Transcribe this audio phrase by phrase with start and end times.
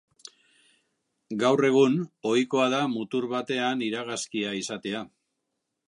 [1.43, 1.99] Gaur egun,
[2.31, 5.05] ohikoa da mutur batean iragazki izatea.